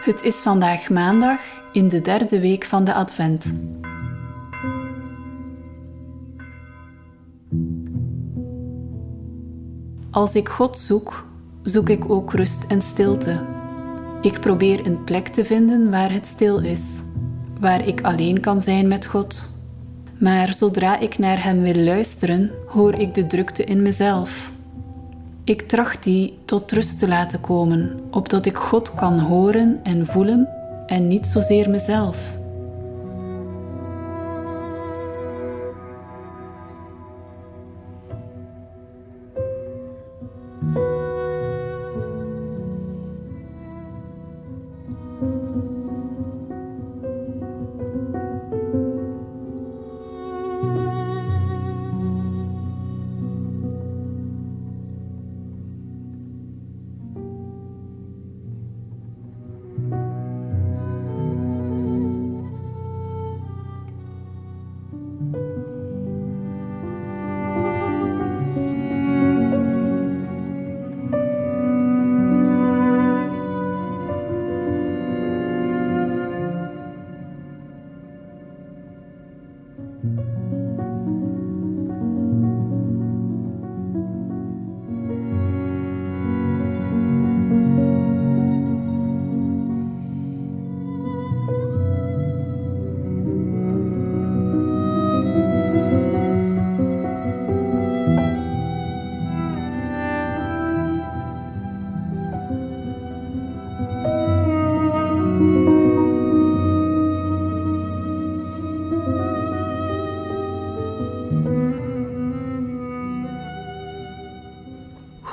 Het 0.00 0.22
is 0.22 0.34
vandaag 0.34 0.90
maandag 0.90 1.40
in 1.72 1.88
de 1.88 2.00
derde 2.00 2.40
week 2.40 2.64
van 2.64 2.84
de 2.84 2.94
Advent. 2.94 3.54
Als 10.10 10.34
ik 10.34 10.48
God 10.48 10.78
zoek, 10.78 11.24
zoek 11.62 11.88
ik 11.88 12.10
ook 12.10 12.32
rust 12.32 12.64
en 12.64 12.82
stilte. 12.82 13.46
Ik 14.20 14.40
probeer 14.40 14.86
een 14.86 15.04
plek 15.04 15.28
te 15.28 15.44
vinden 15.44 15.90
waar 15.90 16.12
het 16.12 16.26
stil 16.26 16.58
is, 16.58 17.02
waar 17.58 17.86
ik 17.86 18.00
alleen 18.00 18.40
kan 18.40 18.62
zijn 18.62 18.88
met 18.88 19.06
God. 19.06 19.50
Maar 20.18 20.52
zodra 20.52 20.98
ik 20.98 21.18
naar 21.18 21.44
Hem 21.44 21.62
wil 21.62 21.84
luisteren, 21.84 22.50
hoor 22.66 22.94
ik 22.94 23.14
de 23.14 23.26
drukte 23.26 23.64
in 23.64 23.82
mezelf. 23.82 24.50
Ik 25.50 25.62
tracht 25.62 26.02
die 26.02 26.38
tot 26.44 26.72
rust 26.72 26.98
te 26.98 27.08
laten 27.08 27.40
komen, 27.40 28.00
opdat 28.10 28.46
ik 28.46 28.56
God 28.56 28.94
kan 28.94 29.18
horen 29.18 29.80
en 29.82 30.06
voelen 30.06 30.48
en 30.86 31.08
niet 31.08 31.26
zozeer 31.26 31.70
mezelf. 31.70 32.39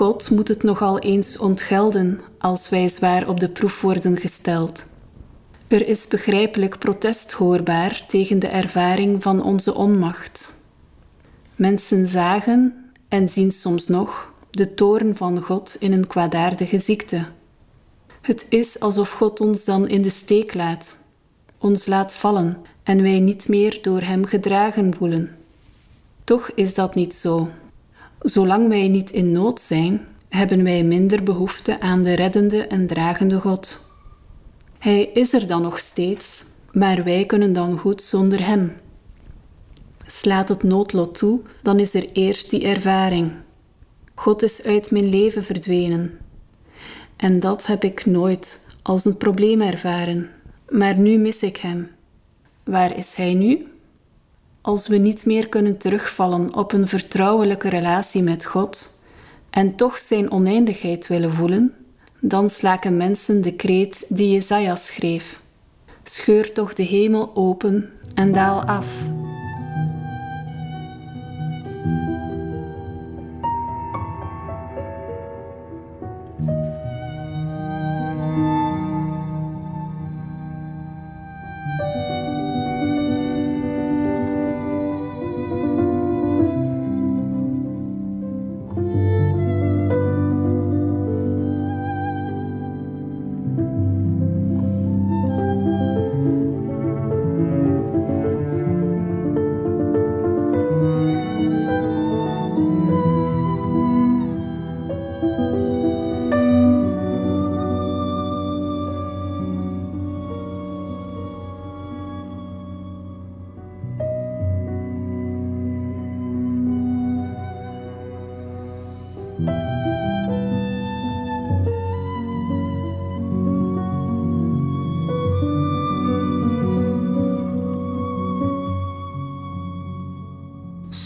God 0.00 0.30
moet 0.30 0.48
het 0.48 0.62
nogal 0.62 0.98
eens 0.98 1.38
ontgelden 1.38 2.20
als 2.38 2.68
wij 2.68 2.88
zwaar 2.88 3.28
op 3.28 3.40
de 3.40 3.48
proef 3.48 3.80
worden 3.80 4.16
gesteld. 4.16 4.84
Er 5.68 5.86
is 5.88 6.06
begrijpelijk 6.06 6.78
protest 6.78 7.32
hoorbaar 7.32 8.04
tegen 8.08 8.38
de 8.38 8.46
ervaring 8.46 9.22
van 9.22 9.42
onze 9.42 9.74
onmacht. 9.74 10.54
Mensen 11.56 12.08
zagen 12.08 12.90
en 13.08 13.28
zien 13.28 13.50
soms 13.50 13.88
nog 13.88 14.32
de 14.50 14.74
toorn 14.74 15.16
van 15.16 15.42
God 15.42 15.76
in 15.78 15.92
een 15.92 16.06
kwaadaardige 16.06 16.78
ziekte. 16.78 17.26
Het 18.20 18.46
is 18.48 18.80
alsof 18.80 19.10
God 19.10 19.40
ons 19.40 19.64
dan 19.64 19.88
in 19.88 20.02
de 20.02 20.10
steek 20.10 20.54
laat, 20.54 20.96
ons 21.58 21.86
laat 21.86 22.14
vallen 22.14 22.56
en 22.82 23.02
wij 23.02 23.18
niet 23.18 23.48
meer 23.48 23.78
door 23.82 24.00
Hem 24.00 24.24
gedragen 24.24 24.94
voelen. 24.94 25.36
Toch 26.24 26.50
is 26.54 26.74
dat 26.74 26.94
niet 26.94 27.14
zo. 27.14 27.48
Zolang 28.20 28.68
wij 28.68 28.88
niet 28.88 29.10
in 29.10 29.32
nood 29.32 29.60
zijn, 29.60 30.06
hebben 30.28 30.64
wij 30.64 30.82
minder 30.82 31.22
behoefte 31.22 31.80
aan 31.80 32.02
de 32.02 32.14
reddende 32.14 32.66
en 32.66 32.86
dragende 32.86 33.40
God. 33.40 33.86
Hij 34.78 35.02
is 35.02 35.32
er 35.32 35.46
dan 35.46 35.62
nog 35.62 35.78
steeds, 35.78 36.44
maar 36.72 37.04
wij 37.04 37.26
kunnen 37.26 37.52
dan 37.52 37.78
goed 37.78 38.02
zonder 38.02 38.46
Hem. 38.46 38.72
Slaat 40.06 40.48
het 40.48 40.62
noodlot 40.62 41.18
toe, 41.18 41.40
dan 41.62 41.78
is 41.78 41.94
er 41.94 42.12
eerst 42.12 42.50
die 42.50 42.64
ervaring. 42.64 43.32
God 44.14 44.42
is 44.42 44.62
uit 44.62 44.90
mijn 44.90 45.08
leven 45.08 45.44
verdwenen. 45.44 46.18
En 47.16 47.40
dat 47.40 47.66
heb 47.66 47.84
ik 47.84 48.06
nooit 48.06 48.66
als 48.82 49.04
een 49.04 49.16
probleem 49.16 49.60
ervaren, 49.60 50.30
maar 50.68 50.96
nu 50.96 51.18
mis 51.18 51.42
ik 51.42 51.56
Hem. 51.56 51.90
Waar 52.64 52.96
is 52.96 53.14
Hij 53.14 53.34
nu? 53.34 53.69
Als 54.62 54.86
we 54.86 54.96
niet 54.96 55.26
meer 55.26 55.48
kunnen 55.48 55.78
terugvallen 55.78 56.54
op 56.54 56.72
een 56.72 56.88
vertrouwelijke 56.88 57.68
relatie 57.68 58.22
met 58.22 58.44
God 58.44 59.00
en 59.50 59.74
toch 59.74 59.98
Zijn 59.98 60.30
oneindigheid 60.30 61.06
willen 61.06 61.32
voelen, 61.32 61.74
dan 62.20 62.50
slaken 62.50 62.96
mensen 62.96 63.40
de 63.42 63.52
kreet 63.52 64.04
die 64.08 64.32
Jesaja 64.32 64.76
schreef. 64.76 65.42
Scheur 66.04 66.52
toch 66.52 66.74
de 66.74 66.82
hemel 66.82 67.30
open 67.34 67.90
en 68.14 68.32
daal 68.32 68.64
af. 68.64 68.86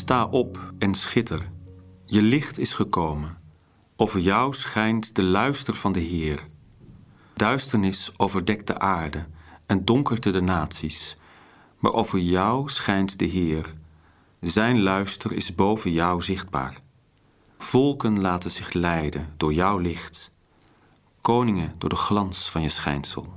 Sta 0.04 0.24
op 0.24 0.72
en 0.78 0.94
schitter. 0.94 1.50
Je 2.04 2.22
licht 2.22 2.58
is 2.58 2.74
gekomen. 2.74 3.38
Over 3.96 4.20
jou 4.20 4.54
schijnt 4.54 5.16
de 5.16 5.22
luister 5.22 5.74
van 5.74 5.92
de 5.92 6.00
Heer. 6.00 6.46
Duisternis 7.34 8.12
overdekt 8.16 8.66
de 8.66 8.78
aarde 8.78 9.26
en 9.66 9.84
donkerte 9.84 10.30
de 10.30 10.40
naties. 10.40 11.16
Maar 11.78 11.92
over 11.92 12.18
jou 12.18 12.68
schijnt 12.68 13.18
de 13.18 13.24
Heer. 13.24 13.72
Zijn 14.40 14.82
luister 14.82 15.32
is 15.32 15.54
boven 15.54 15.92
jou 15.92 16.22
zichtbaar. 16.22 16.80
Volken 17.58 18.20
laten 18.20 18.50
zich 18.50 18.72
leiden 18.72 19.32
door 19.36 19.52
jouw 19.52 19.78
licht. 19.78 20.30
Koningen 21.20 21.74
door 21.78 21.90
de 21.90 21.96
glans 21.96 22.50
van 22.50 22.62
je 22.62 22.68
schijnsel. 22.68 23.32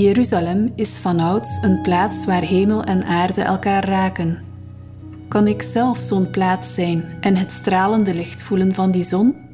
Jeruzalem 0.00 0.72
is 0.76 0.98
vanouds 0.98 1.62
een 1.62 1.80
plaats 1.80 2.24
waar 2.24 2.42
hemel 2.42 2.84
en 2.84 3.04
aarde 3.04 3.42
elkaar 3.42 3.84
raken. 3.84 4.38
Kan 5.28 5.46
ik 5.46 5.62
zelf 5.62 5.98
zo'n 5.98 6.30
plaats 6.30 6.74
zijn 6.74 7.04
en 7.20 7.36
het 7.36 7.50
stralende 7.50 8.14
licht 8.14 8.42
voelen 8.42 8.74
van 8.74 8.90
die 8.90 9.02
zon? 9.02 9.49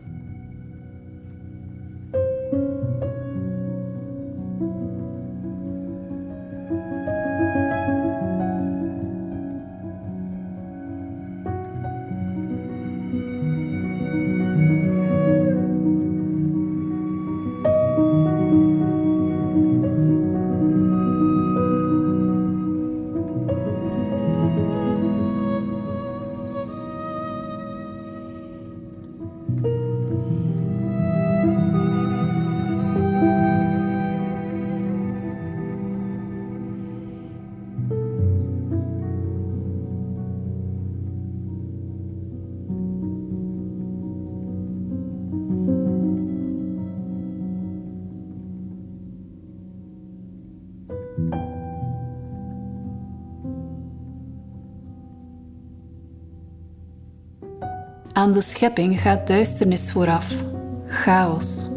Aan 58.17 58.33
de 58.33 58.43
schepping 58.43 59.01
gaat 59.01 59.27
duisternis 59.27 59.93
vooraf, 59.93 60.45
chaos. 60.87 61.69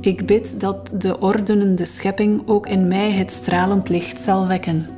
Ik 0.00 0.26
bid 0.26 0.60
dat 0.60 0.94
de 0.98 1.20
ordenende 1.20 1.84
schepping 1.84 2.42
ook 2.48 2.66
in 2.66 2.88
mij 2.88 3.10
het 3.12 3.30
stralend 3.30 3.88
licht 3.88 4.20
zal 4.20 4.46
wekken. 4.46 4.93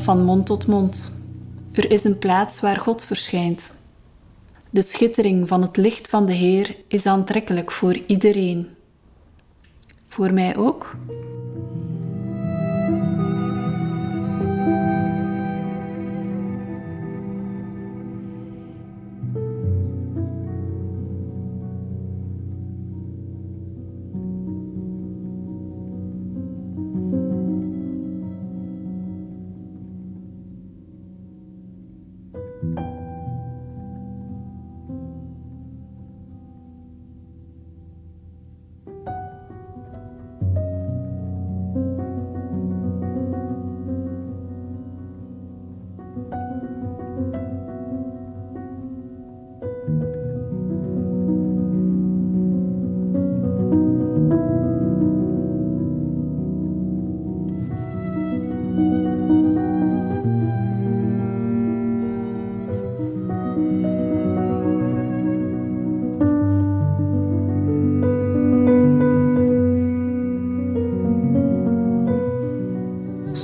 Van 0.00 0.24
mond 0.24 0.46
tot 0.46 0.66
mond. 0.66 1.12
Er 1.72 1.90
is 1.90 2.04
een 2.04 2.18
plaats 2.18 2.60
waar 2.60 2.76
God 2.76 3.04
verschijnt. 3.04 3.74
De 4.70 4.82
schittering 4.82 5.48
van 5.48 5.62
het 5.62 5.76
licht 5.76 6.08
van 6.08 6.26
de 6.26 6.32
Heer 6.32 6.76
is 6.88 7.06
aantrekkelijk 7.06 7.70
voor 7.70 7.98
iedereen. 8.06 8.68
Voor 10.08 10.32
mij 10.32 10.56
ook? 10.56 10.96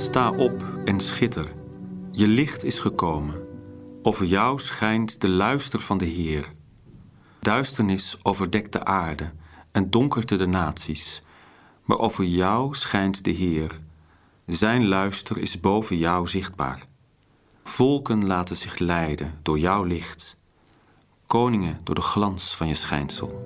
Sta 0.09 0.31
op 0.31 0.63
en 0.85 0.99
schitter. 0.99 1.51
Je 2.11 2.27
licht 2.27 2.63
is 2.63 2.79
gekomen. 2.79 3.35
Over 4.01 4.25
jou 4.25 4.59
schijnt 4.59 5.21
de 5.21 5.29
luister 5.29 5.79
van 5.79 5.97
de 5.97 6.05
Heer. 6.05 6.53
Duisternis 7.39 8.17
overdekt 8.23 8.71
de 8.71 8.85
aarde 8.85 9.31
en 9.71 9.89
donkerte 9.89 10.35
de 10.35 10.45
naties. 10.45 11.21
Maar 11.83 11.97
over 11.97 12.23
jou 12.23 12.75
schijnt 12.75 13.23
de 13.23 13.31
Heer. 13.31 13.79
Zijn 14.45 14.87
luister 14.87 15.37
is 15.37 15.59
boven 15.59 15.97
jou 15.97 16.27
zichtbaar. 16.27 16.87
Volken 17.63 18.27
laten 18.27 18.55
zich 18.55 18.79
leiden 18.79 19.39
door 19.41 19.59
jouw 19.59 19.83
licht. 19.83 20.37
Koningen 21.27 21.79
door 21.83 21.95
de 21.95 22.01
glans 22.01 22.55
van 22.55 22.67
je 22.67 22.75
schijnsel. 22.75 23.45